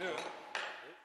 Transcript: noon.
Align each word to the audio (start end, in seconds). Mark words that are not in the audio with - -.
noon. 0.00 0.43